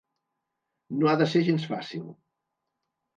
[1.01, 2.07] No ha de ser gens fàcil.